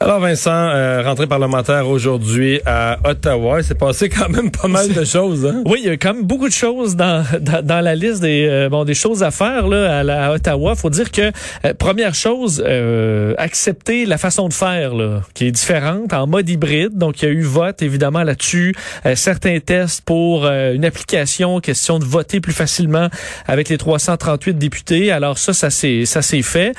[0.00, 5.04] Alors Vincent, euh, parlementaire aujourd'hui à Ottawa, il s'est passé quand même pas mal de
[5.04, 5.44] choses.
[5.44, 5.64] Hein?
[5.66, 8.68] Oui, il y a quand même beaucoup de choses dans, dans, la liste des euh,
[8.68, 10.76] bon des choses à faire là à, à Ottawa.
[10.76, 11.32] Faut dire que
[11.64, 16.48] euh, première chose, euh, accepter la façon de faire là, qui est différente en mode
[16.48, 16.96] hybride.
[16.96, 18.76] Donc il y a eu vote évidemment là-dessus,
[19.16, 23.08] certains tests pour une application, question de voter plus facilement
[23.48, 25.10] avec les 338 députés.
[25.10, 26.72] Alors ça, ça s'est ça s'est fait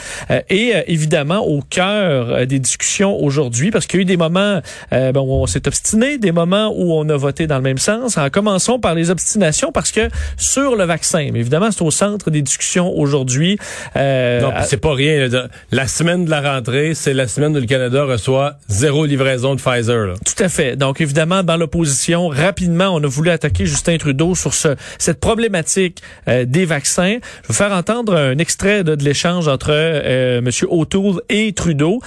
[0.50, 4.62] et évidemment au cœur des discussions aujourd'hui parce qu'il y a eu des moments
[4.94, 8.18] euh, où on s'est obstiné, des moments où on a voté dans le même sens.
[8.18, 12.30] En commençons par les obstinations parce que sur le vaccin, mais évidemment, c'est au centre
[12.32, 13.58] des discussions aujourd'hui.
[13.96, 15.28] Euh, non, c'est pas rien.
[15.72, 19.62] La semaine de la rentrée, c'est la semaine où le Canada reçoit zéro livraison de
[19.62, 20.08] Pfizer.
[20.08, 20.14] Là.
[20.26, 20.76] Tout à fait.
[20.76, 26.02] Donc, évidemment, dans l'opposition, rapidement, on a voulu attaquer Justin Trudeau sur ce, cette problématique
[26.28, 27.18] euh, des vaccins.
[27.44, 30.50] Je vais faire entendre un extrait de, de l'échange entre euh, M.
[30.70, 32.02] O'Toole et Trudeau.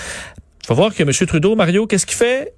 [0.67, 1.11] Faut voir que M.
[1.27, 2.53] Trudeau, Mario, qu'est-ce qu'il fait?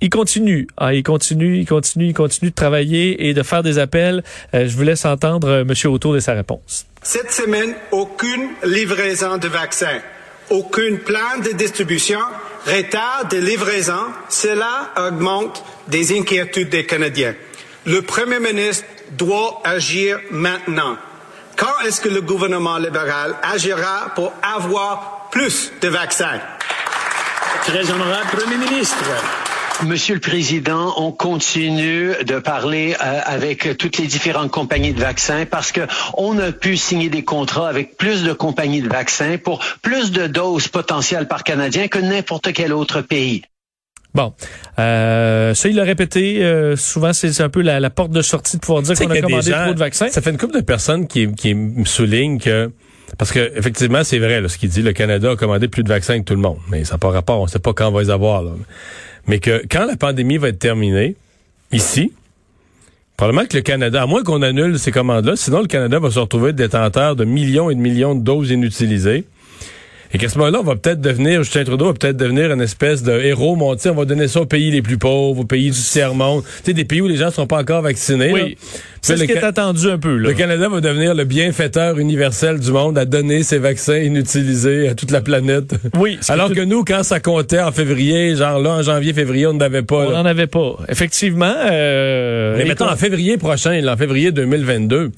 [0.00, 0.66] il continue.
[0.76, 4.22] Ah, il continue, il continue, il continue de travailler et de faire des appels.
[4.54, 5.90] Euh, je vous laisse entendre euh, M.
[5.90, 6.86] Autour de sa réponse.
[7.02, 10.00] Cette semaine, aucune livraison de vaccins,
[10.50, 12.18] aucun plan de distribution,
[12.66, 14.12] retard de livraison.
[14.28, 17.34] Cela augmente des inquiétudes des Canadiens.
[17.86, 18.84] Le Premier ministre
[19.16, 20.96] doit agir maintenant.
[21.56, 26.40] Quand est-ce que le gouvernement libéral agira pour avoir plus de vaccins?
[27.62, 29.04] Très honorable Premier ministre.
[29.84, 35.44] Monsieur le Président, on continue de parler euh, avec toutes les différentes compagnies de vaccins
[35.44, 35.82] parce que
[36.16, 40.26] on a pu signer des contrats avec plus de compagnies de vaccins pour plus de
[40.26, 43.42] doses potentielles par Canadien que n'importe quel autre pays.
[44.14, 44.32] Bon,
[44.78, 46.42] euh, ça il l'a répété.
[46.42, 49.50] Euh, souvent, c'est un peu la, porte de sortie de pouvoir dire qu'on a commandé
[49.50, 50.08] trop de vaccins.
[50.08, 52.70] Ça fait une couple de personnes qui, qui me soulignent que
[53.18, 54.82] parce que effectivement, c'est vrai ce qu'il dit.
[54.82, 57.10] Le Canada a commandé plus de vaccins que tout le monde, mais ça n'a pas
[57.10, 57.40] rapport.
[57.40, 58.44] On ne sait pas quand on va les avoir.
[59.26, 61.16] Mais que quand la pandémie va être terminée,
[61.72, 62.12] ici,
[63.16, 66.18] probablement que le Canada, à moins qu'on annule ces commandes-là, sinon le Canada va se
[66.18, 69.24] retrouver détenteur de millions et de millions de doses inutilisées.
[70.16, 73.02] Et qu'à ce moment-là, on va peut-être devenir, Justin Trudeau va peut-être devenir une espèce
[73.02, 73.90] de héros monté.
[73.90, 76.42] On va donner ça aux pays les plus pauvres, aux pays du tiers-monde.
[76.42, 78.32] Tu sais, des pays où les gens ne sont pas encore vaccinés.
[78.32, 78.56] Oui.
[79.02, 80.16] C'est ce qui est attendu un peu.
[80.16, 80.30] Là.
[80.30, 84.94] Le Canada va devenir le bienfaiteur universel du monde à donner ses vaccins inutilisés à
[84.94, 85.74] toute la planète.
[85.98, 86.18] Oui.
[86.28, 89.82] Alors que nous, quand ça comptait en février, genre là, en janvier, février, on n'avait
[89.82, 90.06] pas.
[90.06, 90.78] On n'en avait pas.
[90.88, 91.54] Effectivement.
[91.70, 95.10] Euh, Mais mettons, en février prochain, en février 2022,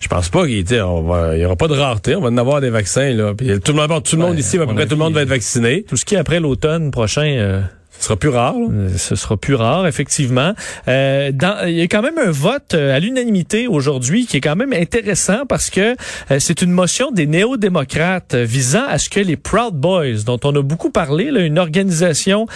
[0.00, 2.16] je pense pas qu'il y aura pas de rareté.
[2.16, 3.34] On va en avoir des vaccins là.
[3.34, 5.22] Puis tout le monde, tout le monde ici, à peu près tout le monde va
[5.22, 5.82] être vacciné.
[5.82, 7.26] Tout ce qui est après l'automne prochain.
[7.26, 7.60] Euh,
[7.98, 8.54] ce sera plus rare.
[8.56, 10.52] Euh, ce sera plus rare, effectivement.
[10.86, 14.40] Euh, dans, il y a quand même un vote euh, à l'unanimité aujourd'hui qui est
[14.40, 15.96] quand même intéressant parce que
[16.30, 20.54] euh, c'est une motion des néo-démocrates visant à ce que les Proud Boys, dont on
[20.54, 22.46] a beaucoup parlé, là, une organisation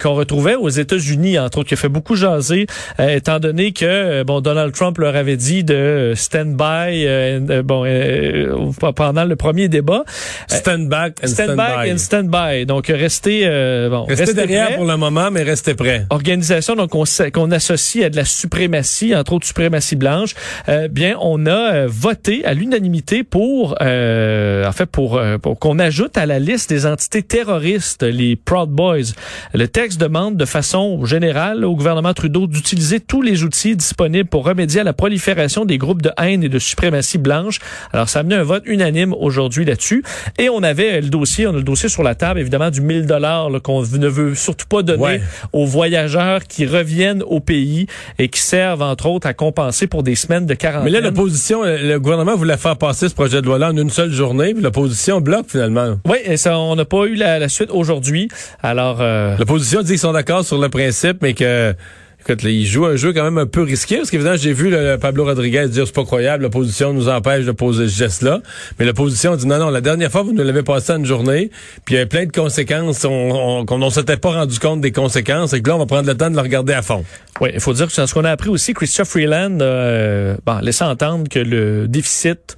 [0.00, 2.66] qu'on retrouvait aux États-Unis, entre autres, qui a fait beaucoup jaser,
[2.98, 7.84] étant donné que bon Donald Trump leur avait dit de stand by, bon
[8.94, 10.04] pendant le premier débat.
[10.48, 11.90] Stand back and stand, by.
[11.92, 12.66] and stand by.
[12.66, 13.46] Donc rester
[13.90, 16.04] bon, rester, derrière pour le moment, mais restez prêts.
[16.10, 20.34] Organisation donc qu'on associe à de la suprématie, entre autres suprématie blanche.
[20.68, 25.58] Euh, bien, on a euh, voté à l'unanimité pour, euh, en fait, pour, euh, pour
[25.58, 29.14] qu'on ajoute à la liste des entités terroristes les Proud Boys.
[29.54, 34.44] Le texte demande de façon générale au gouvernement Trudeau d'utiliser tous les outils disponibles pour
[34.44, 37.58] remédier à la prolifération des groupes de haine et de suprématie blanche.
[37.94, 40.04] Alors, ça a amené un vote unanime aujourd'hui là-dessus.
[40.38, 43.06] Et on avait le dossier, on a le dossier sur la table, évidemment, du 1000
[43.06, 45.20] dollars qu'on ne veut surtout pas donné
[45.52, 47.86] aux voyageurs qui reviennent au pays
[48.18, 50.84] et qui servent, entre autres, à compenser pour des semaines de quarantaine.
[50.84, 54.12] Mais là, l'opposition, le gouvernement voulait faire passer ce projet de loi-là en une seule
[54.12, 55.98] journée, puis l'opposition bloque finalement.
[56.06, 58.28] Oui, et ça, on n'a pas eu la, suite aujourd'hui.
[58.62, 59.36] Alors, euh...
[59.38, 61.74] l'opposition dit qu'ils sont d'accord sur le principe, mais que
[62.26, 65.26] Écoute, il joue un jeu quand même un peu risqué, parce qu'évidemment, j'ai vu Pablo
[65.26, 68.40] Rodriguez dire c'est pas croyable, l'opposition nous empêche de poser ce geste-là.
[68.78, 71.50] Mais l'opposition dit non, non, la dernière fois, vous nous l'avez passé en une journée,
[71.84, 74.90] puis il y a plein de conséquences, on, qu'on ne s'était pas rendu compte des
[74.90, 77.04] conséquences, et que là, on va prendre le temps de le regarder à fond.
[77.42, 80.84] Oui, il faut dire que ce qu'on a appris aussi, Christophe Freeland euh, bon, laissait
[80.84, 82.56] entendre que le déficit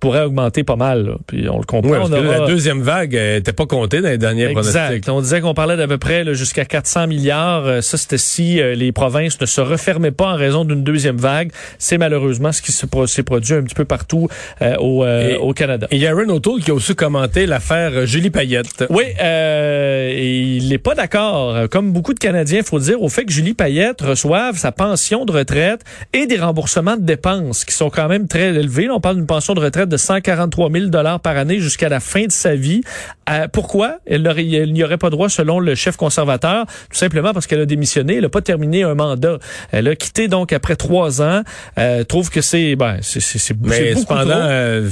[0.00, 1.16] pourrait augmenter pas mal.
[1.26, 2.08] Puis on le comprend.
[2.08, 5.08] La deuxième vague n'était pas comptée dans les derniers exact.
[5.08, 7.66] On disait qu'on parlait d'à peu près jusqu'à 400 milliards.
[7.66, 11.16] Euh, ça, c'était si euh, les provinces ne se refermaient pas en raison d'une deuxième
[11.16, 11.50] vague.
[11.78, 14.28] C'est malheureusement ce qui s'est produit un petit peu partout
[14.62, 14.76] euh,
[15.38, 15.86] au, Canada.
[15.90, 18.84] Et il y a Aaron O'Toole qui a aussi commenté l'affaire Julie Payette.
[18.88, 23.32] Oui, et il n'est pas d'accord, comme beaucoup de Canadiens, faut dire, au fait que
[23.32, 25.82] Julie Payette reçoive sa pension de retraite
[26.12, 28.88] et des remboursements de dépenses qui sont quand même très élevés.
[28.88, 32.24] on parle d'une pension de retraite de 143 000 dollars par année jusqu'à la fin
[32.24, 32.80] de sa vie.
[33.28, 33.98] Euh, pourquoi?
[34.06, 34.22] Elle,
[34.72, 38.22] n'y aurait pas droit selon le chef conservateur Tout simplement parce qu'elle a démissionné, elle
[38.22, 39.38] n'a pas terminé un mandat.
[39.72, 41.42] Elle a quitté donc après trois ans.
[41.78, 44.88] Euh, trouve que c'est ben c'est mais cependant euh,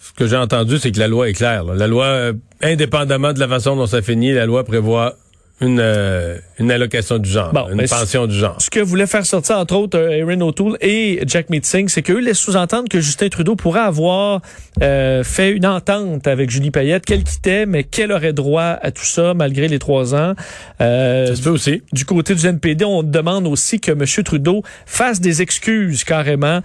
[0.00, 1.64] ce que j'ai entendu c'est que la loi est claire.
[1.64, 2.32] La loi
[2.62, 5.16] indépendamment de la façon dont ça finit, la loi prévoit
[5.60, 8.56] une, euh, une allocation du genre, une pension du genre.
[8.58, 12.18] Ce que voulait faire sortir, entre autres, euh, Erin O'Toole et Jack Meeting, c'est qu'eux
[12.18, 14.40] laissent sous-entendre que Justin Trudeau pourrait avoir
[14.82, 19.04] euh, fait une entente avec Julie Payette, qu'elle quittait, mais qu'elle aurait droit à tout
[19.04, 20.34] ça malgré les trois ans.
[20.80, 21.82] Euh, ça se peut aussi.
[21.92, 24.04] Du côté du NPD, on demande aussi que M.
[24.24, 26.60] Trudeau fasse des excuses carrément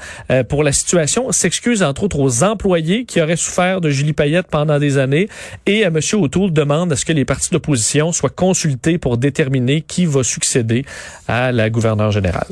[0.47, 4.79] pour la situation, s'excuse entre autres aux employés qui auraient souffert de Julie Payette pendant
[4.79, 5.27] des années,
[5.65, 5.99] et M.
[6.13, 10.85] O'Toole demande à ce que les partis d'opposition soient consultés pour déterminer qui va succéder
[11.27, 12.47] à la gouverneure générale.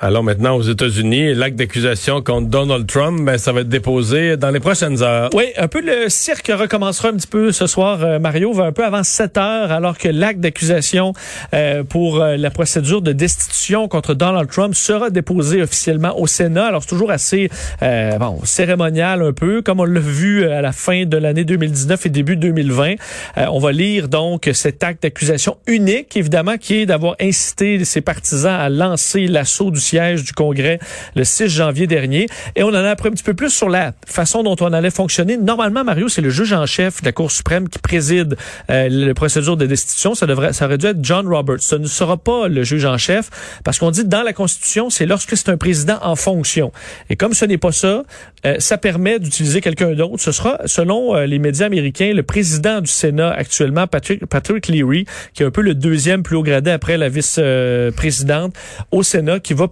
[0.00, 4.50] Alors maintenant aux États-Unis, l'acte d'accusation contre Donald Trump, ben, ça va être déposé dans
[4.50, 5.28] les prochaines heures.
[5.34, 8.04] Oui, un peu le cirque recommencera un petit peu ce soir.
[8.04, 11.14] Euh, Mario un peu avant 7 heures, alors que l'acte d'accusation
[11.52, 16.66] euh, pour euh, la procédure de destitution contre Donald Trump sera déposé officiellement au Sénat.
[16.66, 21.06] Alors c'est toujours assez bon cérémonial un peu, comme on l'a vu à la fin
[21.06, 22.94] de l'année 2019 et début 2020.
[23.36, 28.60] on va lire donc cet acte d'accusation unique, évidemment, qui est d'avoir incité ses partisans
[28.60, 30.78] à lancer l'assaut du siège du Congrès
[31.14, 32.28] le 6 janvier dernier.
[32.56, 34.90] Et on en a appris un petit peu plus sur la façon dont on allait
[34.90, 35.36] fonctionner.
[35.36, 38.36] Normalement, Mario, c'est le juge en chef de la Cour suprême qui préside
[38.70, 40.14] euh, la procédure de destitution.
[40.14, 41.62] Ça devrait, ça aurait dû être John Roberts.
[41.62, 43.30] Ce ne sera pas le juge en chef
[43.64, 46.72] parce qu'on dit dans la Constitution, c'est lorsque c'est un président en fonction.
[47.10, 48.02] Et comme ce n'est pas ça,
[48.46, 50.20] euh, ça permet d'utiliser quelqu'un d'autre.
[50.20, 55.06] Ce sera, selon euh, les médias américains, le président du Sénat actuellement, Patrick, Patrick Leary,
[55.34, 58.54] qui est un peu le deuxième plus haut gradé après la vice-présidente
[58.90, 59.68] au Sénat, qui va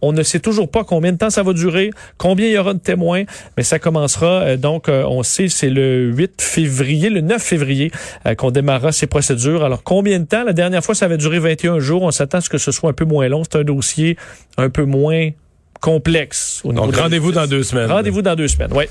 [0.00, 2.74] On ne sait toujours pas combien de temps ça va durer, combien il y aura
[2.74, 3.24] de témoins,
[3.56, 7.90] mais ça commencera, euh, donc, on sait, c'est le 8 février, le 9 février
[8.36, 9.64] qu'on démarrera ces procédures.
[9.64, 10.44] Alors, combien de temps?
[10.44, 12.02] La dernière fois, ça avait duré 21 jours.
[12.02, 13.42] On s'attend à ce que ce soit un peu moins long.
[13.44, 14.16] C'est un dossier
[14.56, 15.30] un peu moins
[15.82, 16.62] complexe.
[16.64, 17.90] Donc rendez-vous dans deux semaines.
[17.90, 18.84] Rendez-vous dans deux semaines, oui.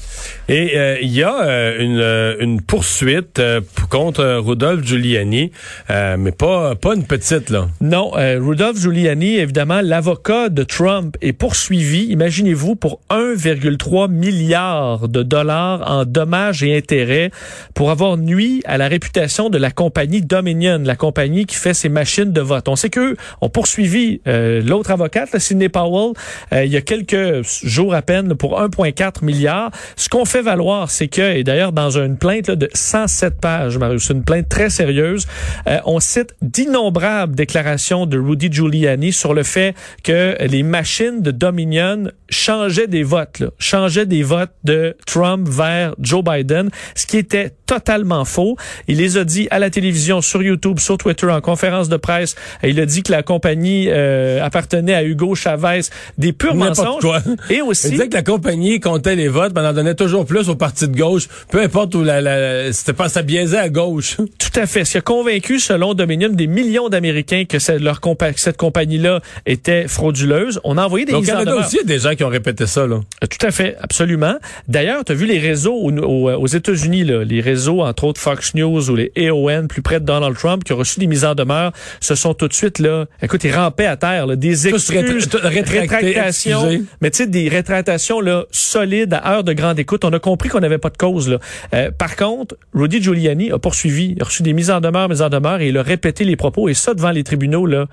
[0.50, 3.42] Et euh, il y a euh, une, euh, une poursuite
[3.90, 5.52] contre Rudolph Giuliani,
[5.90, 7.70] mais pas pas une petite là.
[7.80, 12.08] Non, Rudolph Giuliani, évidemment, l'avocat de Trump est poursuivi.
[12.10, 17.32] Imaginez-vous pour 1,3 milliard de dollars en dommages et intérêts
[17.74, 21.90] pour avoir nuit à la réputation de la compagnie Dominion, la compagnie qui fait ces
[21.90, 22.68] machines de vote.
[22.68, 26.14] On sait que ont poursuivi l'autre avocate, Sidney Powell.
[26.52, 29.72] il y a quelques jours à peine pour 1,4 milliard.
[29.96, 34.10] Ce qu'on fait valoir, c'est que, et d'ailleurs dans une plainte de 107 pages, Marius,
[34.10, 35.28] une plainte très sérieuse,
[35.68, 41.32] euh, on cite d'innombrables déclarations de Rudy Giuliani sur le fait que les machines de
[41.32, 47.18] Dominion changeaient des votes, là, changeaient des votes de Trump vers Joe Biden, ce qui
[47.18, 48.58] était totalement faux.
[48.88, 52.36] Il les a dit à la télévision, sur YouTube, sur Twitter, en conférence de presse.
[52.64, 55.82] Il a dit que la compagnie euh, appartenait à Hugo Chavez.
[56.18, 56.56] Des purs
[57.00, 57.22] Quoi.
[57.50, 57.88] Et aussi...
[57.88, 60.88] Il disait que la compagnie comptait les votes, mais en donnait toujours plus au parti
[60.88, 61.28] de gauche.
[61.50, 62.22] Peu importe où la...
[62.22, 64.18] la c'était pas ça biaisait à gauche.
[64.38, 64.86] Tout à fait.
[64.86, 69.88] Ce qui a convaincu, selon Dominion, des millions d'Américains que leur compa cette compagnie-là était
[69.88, 70.60] frauduleuse.
[70.64, 72.88] On a envoyé des Donc, il y a aussi des gens qui ont répété ça.
[72.88, 72.96] Là.
[73.24, 74.36] Euh, tout à fait, absolument.
[74.68, 78.90] D'ailleurs, tu as vu les réseaux aux, aux États-Unis, les réseaux, entre autres Fox News
[78.90, 81.72] ou les AON, plus près de Donald Trump, qui ont reçu des mises en demeure,
[82.00, 86.61] se sont tout de suite, là, écoute, ils rampaient à terre, là, des excuses, rétractations,
[87.02, 90.06] mais tu sais, des rétractations là, solides à heure de grande écoute.
[90.06, 91.30] On a compris qu'on n'avait pas de cause.
[91.30, 91.40] Là.
[91.74, 95.30] Euh, par contre, Rudy Giuliani a poursuivi, a reçu des mises en demeure, mises en
[95.30, 97.88] demeure, et il a répété les propos, et ça devant les tribunaux, là,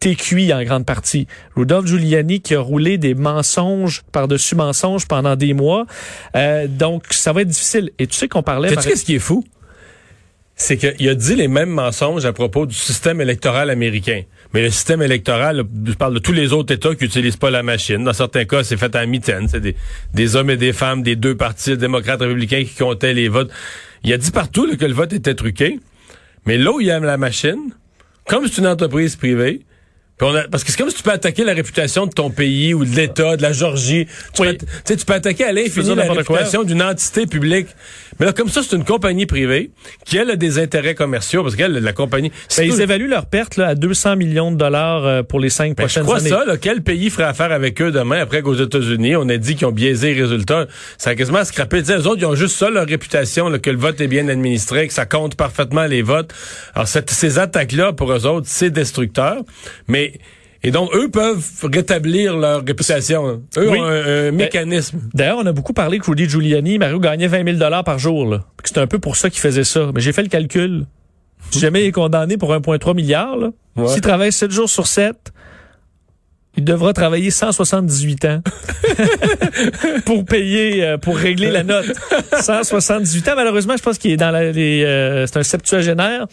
[0.00, 1.26] t'es cuit en grande partie.
[1.54, 5.84] Rudolph Giuliani qui a roulé des mensonges par-dessus mensonges pendant des mois.
[6.36, 7.90] Euh, donc, ça va être difficile.
[7.98, 8.74] Et tu sais qu'on parlait...
[8.74, 9.44] Tu sais ce qui est fou?
[10.56, 14.22] C'est qu'il a dit les mêmes mensonges à propos du système électoral américain.
[14.52, 17.62] Mais le système électoral, je parle de tous les autres États qui n'utilisent pas la
[17.62, 18.02] machine.
[18.02, 19.46] Dans certains cas, c'est fait à mitaine.
[19.48, 19.62] C'est
[20.12, 23.50] des, hommes et des femmes des deux partis, démocrates, républicains, qui comptaient les votes.
[24.02, 25.78] Il a dit partout que le vote était truqué.
[26.46, 27.70] Mais là où il la machine,
[28.26, 29.62] comme c'est une entreprise privée,
[30.20, 32.28] Puis on a- parce que c'est comme si tu peux attaquer la réputation de ton
[32.28, 34.06] pays ou de l'État, de la Georgie.
[34.34, 34.54] Tu, Oui.
[34.58, 37.68] peux, tu attaquer à l'infini la réputation d'une entité publique.
[38.18, 39.70] Mais là, comme ça, c'est une compagnie privée
[40.04, 42.30] qui, elle, a des intérêts commerciaux parce qu'elle, la compagnie...
[42.54, 45.68] Ben, ils évaluent leurs pertes là, à 200 millions de dollars euh, pour les cinq
[45.74, 46.28] Ben, je prochaines crois années.
[46.28, 49.54] ça, là, quel pays ferait affaire avec eux demain après qu'aux États-Unis, on a dit
[49.56, 50.66] qu'ils ont biaisé les résultats?
[50.98, 53.78] Ça a quasiment sais, eux autres, ils ont juste ça, leur réputation, là, que le
[53.78, 56.34] vote est bien administré, que ça compte parfaitement les votes.
[56.74, 59.36] Alors, cette- ces attaques-là, pour eux autres, c'est destructeur.
[59.88, 60.09] Mais,
[60.62, 63.26] et donc, eux peuvent rétablir leur réputation.
[63.26, 63.40] hein.
[63.56, 63.78] Eux Oui.
[63.78, 65.00] ont un, un mécanisme.
[65.14, 68.26] D'ailleurs, on a beaucoup parlé que Rudy Giuliani, Mario gagnait 20 000 dollars par jour.
[68.28, 68.44] là.
[68.64, 69.90] C'est un peu pour ça qu'il faisait ça.
[69.94, 70.84] Mais j'ai fait le calcul.
[71.50, 73.36] Si jamais il est condamné pour 1,3 milliard,
[73.76, 73.88] Ouais.
[73.88, 75.32] s'il travaille 7 jours sur 7,
[76.58, 78.42] il devra travailler 178 ans
[80.04, 81.86] pour payer, euh, pour régler la note.
[82.40, 86.26] 178 ans, malheureusement, je pense qu'il est dans la, les, euh, c'est un septuagénaire.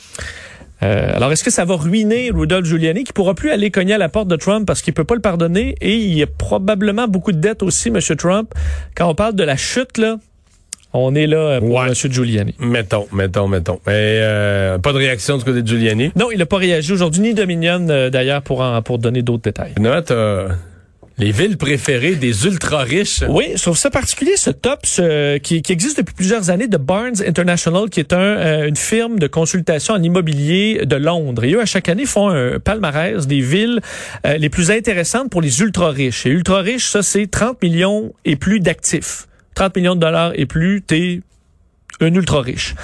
[0.83, 3.97] Euh, alors, est-ce que ça va ruiner Rudolph Giuliani qui pourra plus aller cogner à
[3.97, 5.75] la porte de Trump parce qu'il peut pas le pardonner?
[5.81, 7.99] Et il y a probablement beaucoup de dettes aussi, M.
[8.17, 8.53] Trump.
[8.95, 10.17] Quand on parle de la chute, là,
[10.93, 11.87] on est là euh, pour Ouais.
[11.87, 11.93] M.
[11.93, 12.53] Giuliani.
[12.59, 13.79] Mettons, mettons, mettons.
[13.87, 16.11] Mais euh, pas de réaction du côté de Giuliani?
[16.15, 19.43] Non, il n'a pas réagi aujourd'hui, ni Dominion euh, d'ailleurs pour, en- pour donner d'autres
[19.43, 19.73] détails.
[21.19, 23.23] Les villes préférées des ultra-riches.
[23.27, 27.21] Oui, trouve ça particulier, ce top ce- qui, qui existe depuis plusieurs années de Barnes
[27.25, 31.43] International, qui est un, euh, une firme de consultation en immobilier de Londres.
[31.43, 33.79] Et eux, à chaque année, font un palmarès des villes
[34.25, 36.25] euh, les plus intéressantes pour les ultra-riches.
[36.25, 39.27] Et ultra-riches, ça, c'est 30 millions et plus d'actifs.
[39.55, 41.21] 30 millions de dollars et plus, t'es
[42.01, 42.75] un ultra-riche.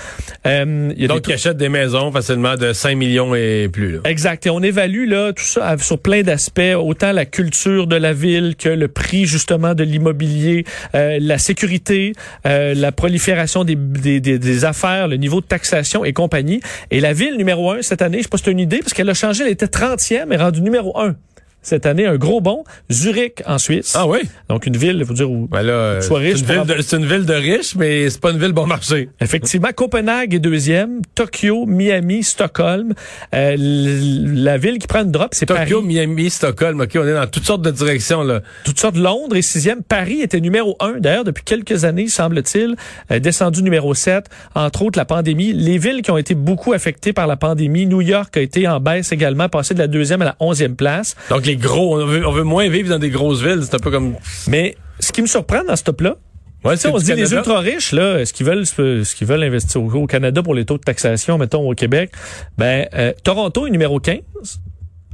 [0.46, 3.70] Euh, il y a Donc, des ils achètent des maisons facilement de 5 millions et
[3.72, 3.93] plus.
[3.93, 4.00] Là.
[4.05, 4.46] Exact.
[4.46, 8.55] Et on évalue là tout ça sur plein d'aspects, autant la culture de la ville
[8.58, 10.65] que le prix justement de l'immobilier,
[10.96, 12.13] euh, la sécurité,
[12.46, 16.62] euh, la prolifération des, des, des, des affaires, le niveau de taxation et compagnie.
[16.91, 18.93] Et la ville numéro un cette année, je sais pas si c'est une idée, parce
[18.93, 21.15] qu'elle a changé, elle était 30e et rendue numéro un.
[21.63, 22.63] Cette année, un gros bond.
[22.91, 23.93] Zurich en Suisse.
[23.96, 24.20] Ah oui?
[24.50, 25.48] Donc une ville, il faut dire où.
[25.48, 28.32] Ben là, euh, Sois riche c'est une, pour une ville de riches, mais c'est pas
[28.32, 29.10] une ville bon marché.
[29.20, 32.93] Effectivement, Copenhague est deuxième, Tokyo, Miami, Stockholm.
[33.34, 35.88] Euh, la ville qui prend une drop, c'est Tokyo, Paris.
[35.88, 38.24] Miami, Stockholm, OK, on est dans toutes sortes de directions.
[38.24, 38.41] Là.
[38.63, 38.98] toutes sortes.
[38.98, 39.84] Londres est sixième.
[39.84, 41.00] Paris était numéro un.
[41.00, 42.75] D'ailleurs, depuis quelques années, semble-t-il,
[43.12, 44.25] euh, descendu numéro 7.
[44.55, 45.53] Entre autres, la pandémie.
[45.53, 47.86] Les villes qui ont été beaucoup affectées par la pandémie.
[47.86, 51.15] New York a été en baisse également, passé de la deuxième à la onzième place.
[51.29, 53.62] Donc, les gros, on veut, on veut moins vivre dans des grosses villes.
[53.63, 54.15] C'est un peu comme...
[54.48, 56.17] Mais ce qui me surprend dans ce top-là,
[56.63, 59.83] Ouais, on se dit les ultra riches là, est-ce qu'ils veulent, est-ce qu'ils veulent investir
[59.83, 62.12] au, au Canada pour les taux de taxation, mettons au Québec?
[62.57, 64.22] Ben euh, Toronto est numéro 15,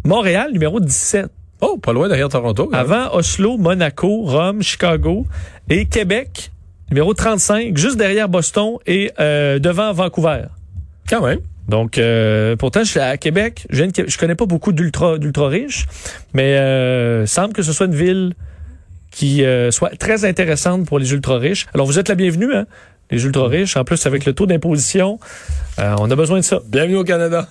[0.05, 1.25] Montréal numéro 17.
[1.62, 2.69] Oh, pas loin derrière Toronto.
[2.72, 5.25] Avant Oslo, Monaco, Rome, Chicago
[5.69, 6.51] et Québec,
[6.91, 10.43] numéro 35, juste derrière Boston et euh, devant Vancouver.
[11.10, 11.39] Quand même.
[11.69, 13.67] Donc, euh, pourtant, je suis à Québec.
[13.69, 15.85] Je, connais pas beaucoup d'ultra d'ultra riches,
[16.33, 18.33] mais euh, semble que ce soit une ville
[19.11, 21.67] qui euh, soit très intéressante pour les ultra riches.
[21.73, 22.65] Alors, vous êtes la bienvenue, hein,
[23.11, 23.77] les ultra riches.
[23.77, 25.19] En plus, avec le taux d'imposition,
[25.77, 26.59] euh, on a besoin de ça.
[26.67, 27.49] Bienvenue au Canada.